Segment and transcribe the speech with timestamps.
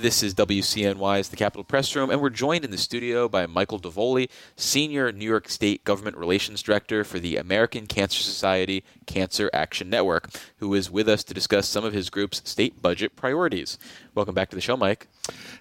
[0.00, 3.80] This is WCNY's The Capitol Press Room, and we're joined in the studio by Michael
[3.80, 9.90] Davoli, Senior New York State Government Relations Director for the American Cancer Society Cancer Action
[9.90, 13.76] Network, who is with us to discuss some of his group's state budget priorities.
[14.14, 15.08] Welcome back to the show, Mike.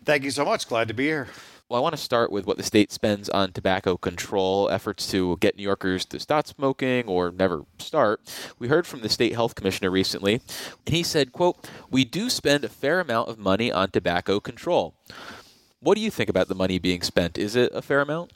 [0.05, 0.67] Thank you so much.
[0.67, 1.27] Glad to be here.
[1.69, 5.35] Well, I want to start with what the state spends on tobacco control efforts to
[5.41, 8.21] get New Yorkers to stop smoking or never start.
[8.57, 10.39] We heard from the state health commissioner recently,
[10.85, 14.93] and he said, quote, "We do spend a fair amount of money on tobacco control."
[15.81, 17.37] What do you think about the money being spent?
[17.37, 18.31] Is it a fair amount?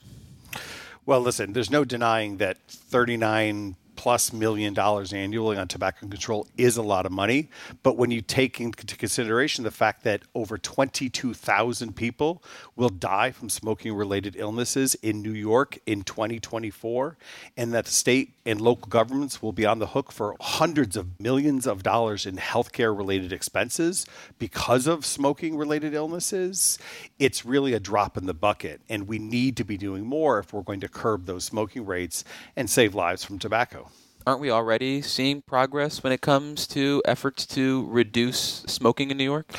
[1.05, 6.76] Well, listen, there's no denying that 39 plus million dollars annually on tobacco control is
[6.76, 7.48] a lot of money.
[7.84, 12.41] But when you take into consideration the fact that over 22,000 people
[12.76, 17.16] will die from smoking related illnesses in New York in 2024,
[17.55, 21.20] and that the state and local governments will be on the hook for hundreds of
[21.20, 24.08] millions of dollars in healthcare related expenses
[24.40, 26.80] because of smoking related illnesses,
[27.20, 28.82] it's really a drop in the bucket.
[28.90, 32.24] And we need to be doing more if we're going to curb those smoking rates
[32.55, 33.91] and save lives from tobacco
[34.26, 39.24] aren't we already seeing progress when it comes to efforts to reduce smoking in New
[39.24, 39.52] York?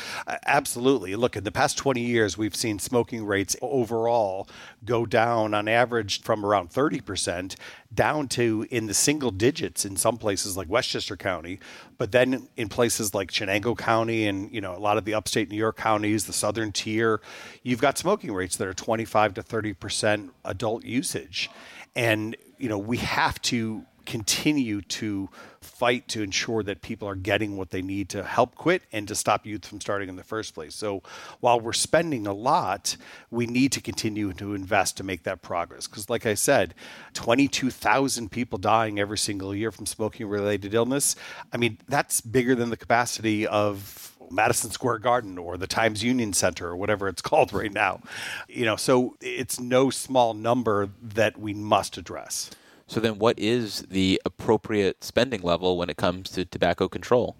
[0.45, 1.15] Absolutely.
[1.15, 4.47] Look, in the past 20 years, we've seen smoking rates overall
[4.85, 7.55] go down on average from around 30%
[7.93, 11.59] down to in the single digits in some places like Westchester County,
[11.97, 15.49] but then in places like Chenango County and you know a lot of the upstate
[15.49, 17.21] New York counties, the southern tier,
[17.61, 21.49] you've got smoking rates that are 25 to 30% adult usage.
[21.95, 25.29] And you know, we have to continue to
[25.61, 29.15] fight to ensure that people are getting what they need to help quit and to
[29.15, 30.75] stop youth from starting in the first place.
[30.75, 31.01] So
[31.39, 32.97] while we're spending a lot,
[33.31, 35.87] we need to continue to invest to make that progress.
[35.87, 36.73] Because, like I said,
[37.13, 41.15] 22,000 people dying every single year from smoking related illness.
[41.51, 46.33] I mean, that's bigger than the capacity of Madison Square Garden or the Times Union
[46.33, 48.01] Center or whatever it's called right now.
[48.47, 52.49] You know, so it's no small number that we must address.
[52.87, 57.35] So then, what is the appropriate spending level when it comes to tobacco control?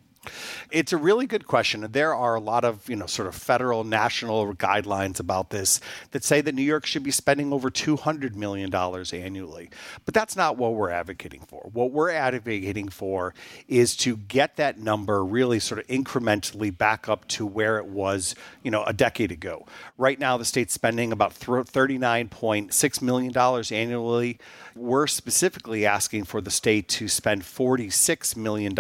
[0.72, 1.86] It's a really good question.
[1.92, 5.80] There are a lot of, you know, sort of federal, national guidelines about this
[6.12, 9.70] that say that New York should be spending over $200 million annually.
[10.06, 11.70] But that's not what we're advocating for.
[11.74, 13.34] What we're advocating for
[13.68, 18.36] is to get that number really sort of incrementally back up to where it was,
[18.64, 19.66] you know, a decade ago.
[19.98, 23.38] Right now, the state's spending about $39.6 million
[23.72, 24.40] annually.
[24.76, 28.78] We're specifically asking for the state to spend $46 million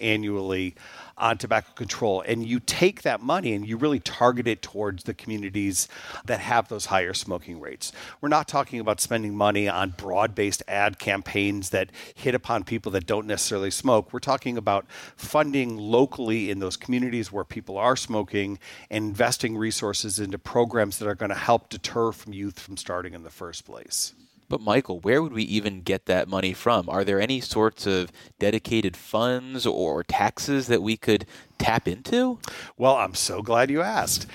[0.00, 0.74] annually
[1.16, 2.22] on tobacco control.
[2.26, 5.88] And you take that money and you really target it towards the communities
[6.24, 7.92] that have those higher smoking rates.
[8.20, 12.92] We're not talking about spending money on broad based ad campaigns that hit upon people
[12.92, 14.12] that don't necessarily smoke.
[14.12, 18.58] We're talking about funding locally in those communities where people are smoking
[18.90, 23.14] and investing resources into programs that are going to help deter from youth from starting
[23.14, 24.14] in the first place.
[24.52, 26.86] But Michael, where would we even get that money from?
[26.90, 31.24] Are there any sorts of dedicated funds or taxes that we could
[31.56, 32.38] tap into?
[32.76, 34.26] Well, I'm so glad you asked.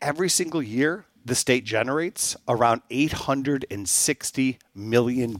[0.00, 5.36] Every single year, the state generates around $860 million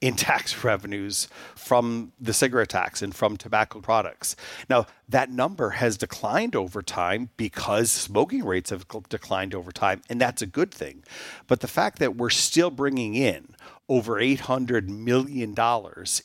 [0.00, 4.36] in tax revenues from the cigarette tax and from tobacco products.
[4.68, 10.20] Now, that number has declined over time because smoking rates have declined over time, and
[10.20, 11.04] that's a good thing.
[11.46, 13.54] But the fact that we're still bringing in
[13.88, 15.54] over $800 million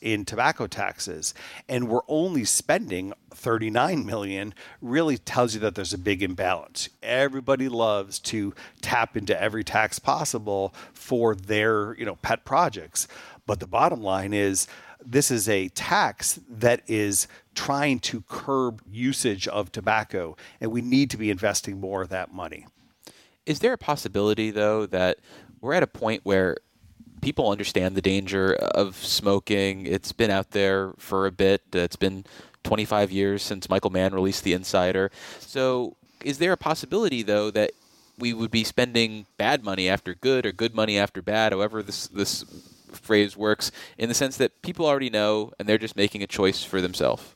[0.00, 1.32] in tobacco taxes
[1.68, 6.88] and we're only spending 39 million really tells you that there's a big imbalance.
[7.02, 13.06] Everybody loves to tap into every tax possible for their, you know, pet projects.
[13.46, 14.66] But the bottom line is
[15.04, 21.10] this is a tax that is trying to curb usage of tobacco and we need
[21.10, 22.66] to be investing more of that money.
[23.44, 25.18] Is there a possibility though that
[25.60, 26.56] we're at a point where
[27.22, 29.86] people understand the danger of smoking.
[29.86, 31.62] It's been out there for a bit.
[31.72, 32.26] It's been
[32.64, 35.10] 25 years since Michael Mann released The Insider.
[35.38, 37.72] So, is there a possibility, though, that
[38.18, 42.08] we would be spending bad money after good or good money after bad, however this
[42.08, 42.44] this
[43.02, 46.64] phrase works, in the sense that people already know and they're just making a choice
[46.64, 47.34] for themselves?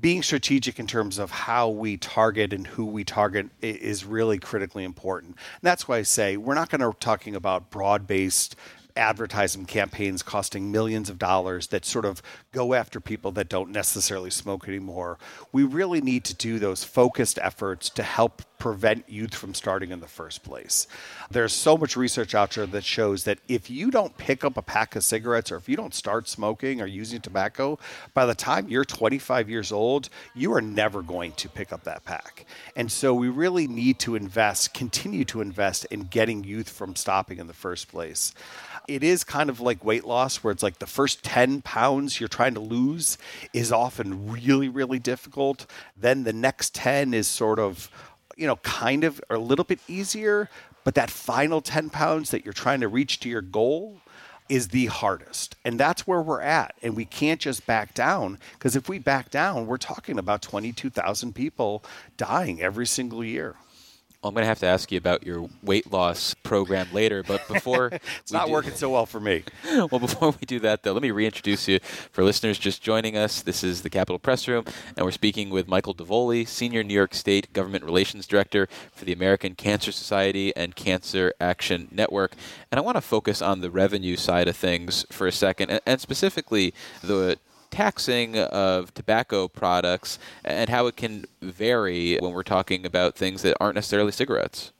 [0.00, 4.84] being strategic in terms of how we target and who we target is really critically
[4.84, 5.30] important.
[5.30, 8.56] And that's why I say we're not going to talking about broad-based
[8.96, 14.30] advertising campaigns costing millions of dollars that sort of go after people that don't necessarily
[14.30, 15.18] smoke anymore.
[15.52, 19.98] We really need to do those focused efforts to help prevent youth from starting in
[19.98, 20.86] the first place.
[21.30, 24.62] There's so much research out there that shows that if you don't pick up a
[24.62, 27.78] pack of cigarettes or if you don't start smoking or using tobacco,
[28.14, 32.04] by the time you're 25 years old, you are never going to pick up that
[32.04, 32.46] pack.
[32.76, 37.38] And so we really need to invest, continue to invest in getting youth from stopping
[37.38, 38.32] in the first place
[38.90, 42.28] it is kind of like weight loss where it's like the first 10 pounds you're
[42.28, 43.18] trying to lose
[43.52, 45.66] is often really really difficult
[45.96, 47.90] then the next 10 is sort of
[48.40, 50.48] you know, kind of a little bit easier,
[50.82, 54.00] but that final 10 pounds that you're trying to reach to your goal
[54.48, 55.56] is the hardest.
[55.64, 56.74] And that's where we're at.
[56.82, 61.34] And we can't just back down because if we back down, we're talking about 22,000
[61.34, 61.84] people
[62.16, 63.56] dying every single year.
[64.22, 67.86] I'm going to have to ask you about your weight loss program later, but before
[68.20, 69.44] it's not do, working so well for me.
[69.64, 71.78] well, before we do that, though, let me reintroduce you
[72.12, 73.40] for listeners just joining us.
[73.40, 77.14] This is the Capitol Press Room, and we're speaking with Michael Davoli, Senior New York
[77.14, 82.32] State Government Relations Director for the American Cancer Society and Cancer Action Network.
[82.70, 85.80] And I want to focus on the revenue side of things for a second, and,
[85.86, 87.38] and specifically the
[87.70, 93.56] taxing of tobacco products and how it can vary when we're talking about things that
[93.60, 94.72] aren't necessarily cigarettes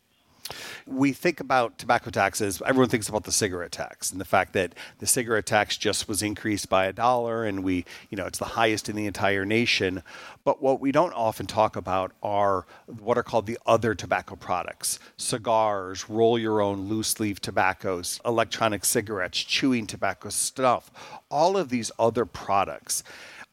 [0.90, 4.74] we think about tobacco taxes, everyone thinks about the cigarette tax and the fact that
[4.98, 8.44] the cigarette tax just was increased by a dollar and we, you know, it's the
[8.44, 10.02] highest in the entire nation.
[10.42, 14.98] But what we don't often talk about are what are called the other tobacco products
[15.16, 20.90] cigars, roll your own loose leaf tobaccos, electronic cigarettes, chewing tobacco snuff,
[21.30, 23.04] all of these other products.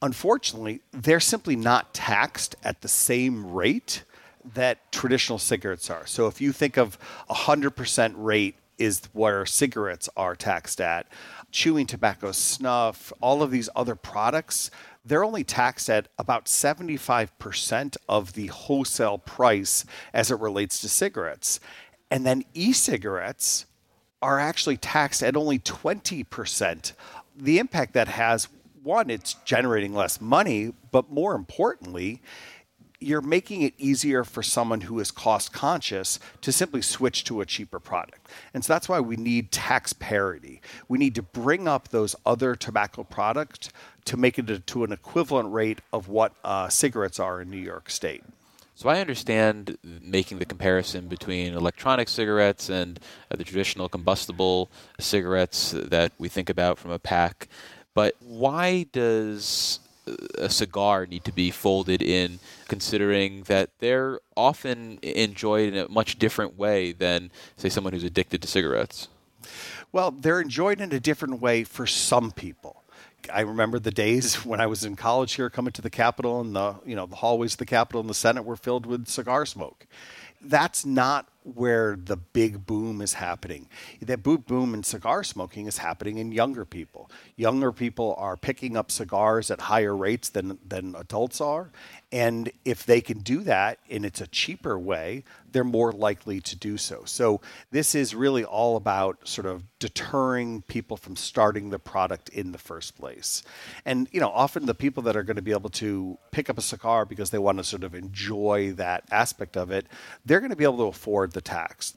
[0.02, 4.04] Unfortunately, they're simply not taxed at the same rate
[4.54, 6.06] that traditional cigarettes are.
[6.06, 6.98] So if you think of
[7.30, 11.08] a 100% rate is where cigarettes are taxed at,
[11.52, 14.70] chewing tobacco, snuff, all of these other products,
[15.04, 21.60] they're only taxed at about 75% of the wholesale price as it relates to cigarettes.
[22.12, 23.66] And then e cigarettes
[24.22, 26.94] are actually taxed at only 20%.
[27.36, 28.48] The impact that has
[28.84, 32.22] one, it's generating less money, but more importantly,
[33.00, 37.46] you're making it easier for someone who is cost conscious to simply switch to a
[37.46, 38.28] cheaper product.
[38.54, 40.62] And so that's why we need tax parity.
[40.88, 43.70] We need to bring up those other tobacco products
[44.06, 47.90] to make it to an equivalent rate of what uh, cigarettes are in New York
[47.90, 48.24] State.
[48.74, 53.00] So I understand making the comparison between electronic cigarettes and
[53.32, 57.48] uh, the traditional combustible cigarettes that we think about from a pack.
[57.96, 59.80] But why does
[60.38, 66.20] a cigar need to be folded in, considering that they're often enjoyed in a much
[66.20, 69.08] different way than, say, someone who's addicted to cigarettes?
[69.92, 72.84] Well, they're enjoyed in a different way for some people.
[73.32, 76.56] I remember the days when I was in college here, coming to the Capitol, and
[76.56, 79.46] the you know the hallways of the Capitol and the Senate were filled with cigar
[79.46, 79.86] smoke.
[80.42, 83.70] That's not where the big boom is happening.
[84.02, 87.10] That boot boom in cigar smoking is happening in younger people.
[87.36, 91.72] Younger people are picking up cigars at higher rates than, than adults are.
[92.12, 96.56] And if they can do that and it's a cheaper way, they're more likely to
[96.56, 97.04] do so.
[97.06, 97.42] So
[97.72, 102.58] this is really all about sort of deterring people from starting the product in the
[102.58, 103.44] first place.
[103.86, 106.58] And you know, often the people that are going to be able to pick up
[106.58, 109.88] a cigar because they want to sort of enjoy that aspect of it,
[110.26, 111.94] they're going to be able to afford the tax.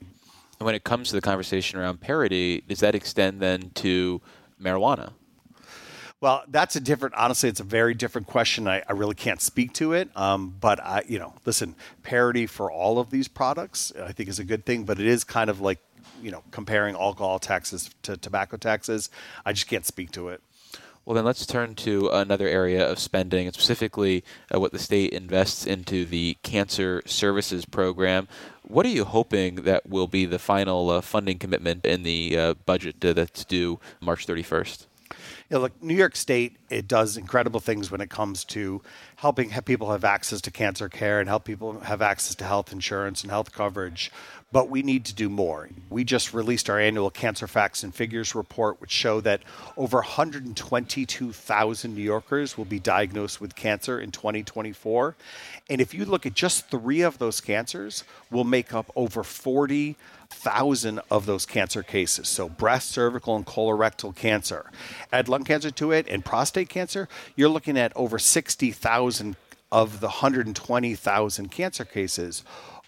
[0.58, 4.20] And when it comes to the conversation around parity, does that extend then to
[4.62, 5.12] marijuana?
[6.20, 7.14] Well, that's a different.
[7.14, 8.68] Honestly, it's a very different question.
[8.68, 10.14] I, I really can't speak to it.
[10.14, 14.38] Um, but I, you know, listen, parity for all of these products, I think is
[14.38, 14.84] a good thing.
[14.84, 15.78] But it is kind of like,
[16.22, 19.08] you know, comparing alcohol taxes to tobacco taxes.
[19.46, 20.42] I just can't speak to it.
[21.10, 24.22] Well, then let's turn to another area of spending, and specifically
[24.54, 28.28] uh, what the state invests into the Cancer Services Program.
[28.62, 32.54] What are you hoping that will be the final uh, funding commitment in the uh,
[32.64, 34.86] budget that's due March 31st?
[35.50, 38.80] You know, look, New York State it does incredible things when it comes to
[39.16, 43.22] helping people have access to cancer care and help people have access to health insurance
[43.22, 44.12] and health coverage.
[44.52, 45.68] But we need to do more.
[45.90, 49.42] We just released our annual Cancer Facts and Figures report, which show that
[49.76, 55.14] over 122,000 New Yorkers will be diagnosed with cancer in 2024.
[55.68, 59.96] And if you look at just three of those cancers, will make up over 40
[60.30, 62.28] thousand of those cancer cases.
[62.28, 64.70] So breast, cervical, and colorectal cancer.
[65.12, 69.36] Add lung cancer to it and prostate cancer, you're looking at over 60,000
[69.72, 72.44] of the 120,000 cancer cases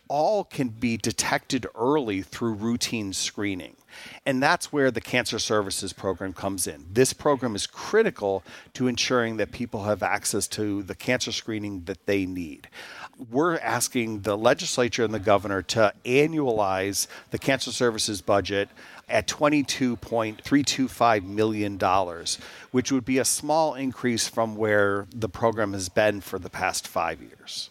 [0.09, 3.77] all can be detected early through routine screening.
[4.27, 6.85] And that's where the Cancer Services Program comes in.
[6.91, 8.43] This program is critical
[8.75, 12.69] to ensuring that people have access to the cancer screening that they need.
[13.31, 18.69] We're asking the legislature and the governor to annualize the Cancer Services budget
[19.09, 21.79] at $22.325 million,
[22.71, 26.89] which would be a small increase from where the program has been for the past
[26.89, 27.71] five years.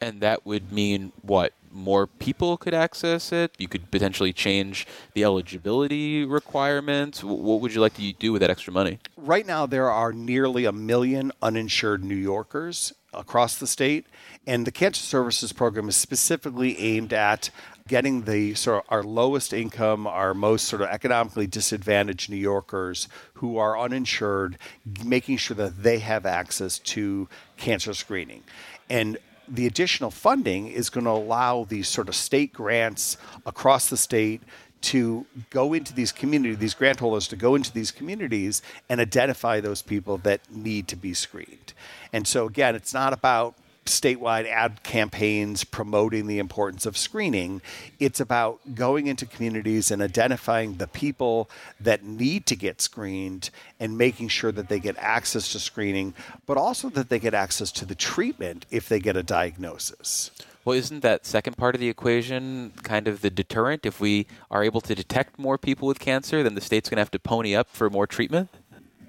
[0.00, 1.52] And that would mean what?
[1.72, 3.54] More people could access it?
[3.58, 7.22] You could potentially change the eligibility requirements?
[7.22, 8.98] What would you like to do with that extra money?
[9.16, 14.06] Right now, there are nearly a million uninsured New Yorkers across the state,
[14.46, 17.50] and the Cancer Services Program is specifically aimed at
[17.88, 23.08] getting the sort of our lowest income, our most sort of economically disadvantaged New Yorkers
[23.34, 24.56] who are uninsured,
[25.04, 28.44] making sure that they have access to cancer screening.
[28.88, 33.96] And the additional funding is going to allow these sort of state grants across the
[33.96, 34.42] state
[34.82, 39.60] to go into these communities, these grant holders to go into these communities and identify
[39.60, 41.72] those people that need to be screened.
[42.12, 43.56] And so, again, it's not about
[43.86, 47.60] statewide ad campaigns promoting the importance of screening.
[47.98, 53.98] It's about going into communities and identifying the people that need to get screened and
[53.98, 56.14] making sure that they get access to screening,
[56.46, 60.30] but also that they get access to the treatment if they get a diagnosis.
[60.70, 63.84] Well, isn't that second part of the equation kind of the deterrent?
[63.84, 67.00] If we are able to detect more people with cancer, then the state's going to
[67.00, 68.50] have to pony up for more treatment?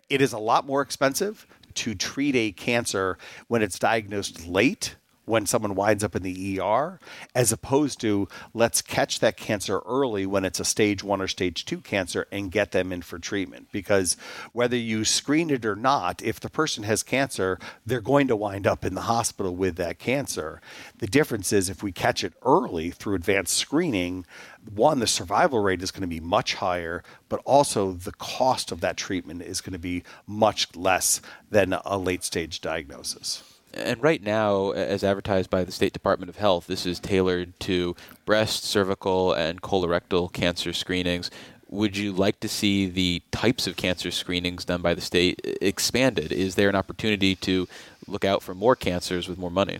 [0.09, 3.15] It is a lot more expensive to treat a cancer
[3.47, 4.95] when it's diagnosed late
[5.31, 6.99] when someone winds up in the ER,
[7.33, 11.63] as opposed to let's catch that cancer early when it's a stage one or stage
[11.63, 13.65] two cancer and get them in for treatment.
[13.71, 14.17] Because
[14.51, 18.67] whether you screen it or not, if the person has cancer, they're going to wind
[18.67, 20.59] up in the hospital with that cancer.
[20.97, 24.25] The difference is if we catch it early through advanced screening,
[24.69, 28.81] one, the survival rate is going to be much higher, but also the cost of
[28.81, 33.50] that treatment is going to be much less than a late stage diagnosis.
[33.73, 37.95] And right now, as advertised by the State Department of Health, this is tailored to
[38.25, 41.31] breast, cervical, and colorectal cancer screenings.
[41.69, 46.33] Would you like to see the types of cancer screenings done by the state expanded?
[46.33, 47.67] Is there an opportunity to
[48.07, 49.79] look out for more cancers with more money?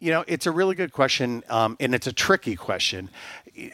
[0.00, 3.08] You know, it's a really good question, um, and it's a tricky question.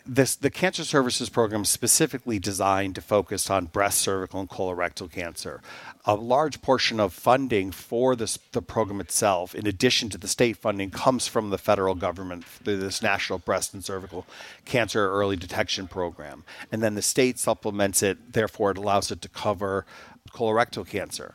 [0.06, 5.10] This the Cancer Services Program is specifically designed to focus on breast, cervical, and colorectal
[5.10, 5.60] cancer.
[6.06, 10.56] A large portion of funding for this the program itself, in addition to the state
[10.56, 14.26] funding, comes from the federal government through this National Breast and Cervical
[14.64, 18.32] Cancer Early Detection Program, and then the state supplements it.
[18.32, 19.84] Therefore, it allows it to cover
[20.32, 21.34] colorectal cancer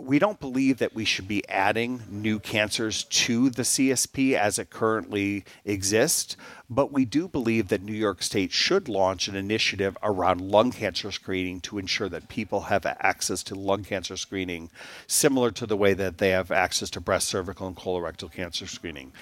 [0.00, 4.70] we don't believe that we should be adding new cancers to the CSP as it
[4.70, 6.36] currently exists,
[6.70, 11.10] but we do believe that New York State should launch an initiative around lung cancer
[11.10, 14.70] screening to ensure that people have access to lung cancer screening,
[15.08, 19.12] similar to the way that they have access to breast, cervical, and colorectal cancer screening.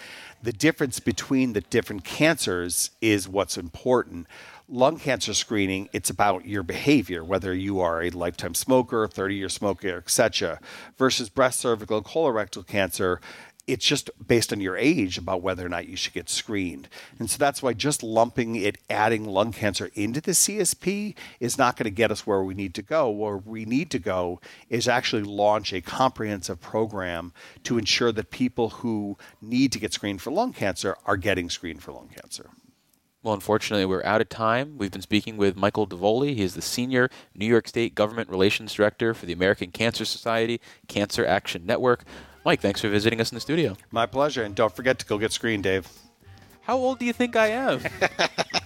[0.43, 4.27] The difference between the different cancers is what's important
[4.69, 9.49] lung cancer screening, it's about your behavior, whether you are a lifetime smoker, 30 year
[9.49, 10.61] smoker, etc.,
[10.97, 13.21] versus breast, cervical, colorectal cancer.
[13.67, 16.89] It's just based on your age about whether or not you should get screened.
[17.19, 21.77] And so that's why just lumping it, adding lung cancer into the CSP is not
[21.77, 23.11] going to get us where we need to go.
[23.11, 27.33] Where we need to go is actually launch a comprehensive program
[27.65, 31.83] to ensure that people who need to get screened for lung cancer are getting screened
[31.83, 32.51] for lung cancer.
[33.27, 34.79] Well, unfortunately, we're out of time.
[34.79, 36.37] We've been speaking with Michael Davoli.
[36.37, 40.61] He is the Senior New York State Government Relations Director for the American Cancer Society
[40.87, 42.05] Cancer Action Network.
[42.45, 43.77] Mike, thanks for visiting us in the studio.
[43.91, 44.45] My pleasure.
[44.45, 45.89] And don't forget to go get screened, Dave.
[46.61, 47.81] How old do you think I am?